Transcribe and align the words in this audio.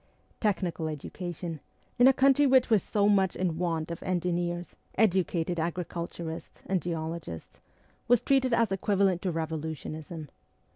Technical 0.39 0.87
education 0.87 1.59
in 1.99 2.07
a 2.07 2.11
country 2.11 2.47
which 2.47 2.71
was 2.71 2.81
so 2.81 3.07
much 3.07 3.35
in 3.35 3.59
want 3.59 3.91
of 3.91 4.01
engineers, 4.01 4.75
educated 4.95 5.59
agriculturists, 5.59 6.59
and 6.65 6.81
geologists 6.81 7.59
was 8.07 8.23
treated 8.23 8.51
as 8.51 8.71
equivalent 8.71 9.21
to 9.21 9.31
revolu 9.31 9.73
tionism. 9.77 10.27